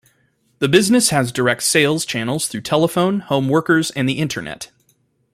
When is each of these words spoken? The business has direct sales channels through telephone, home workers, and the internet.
The 0.57 0.67
business 0.67 1.09
has 1.09 1.31
direct 1.31 1.61
sales 1.61 2.07
channels 2.07 2.47
through 2.47 2.61
telephone, 2.61 3.19
home 3.19 3.49
workers, 3.49 3.91
and 3.91 4.09
the 4.09 4.17
internet. 4.17 4.71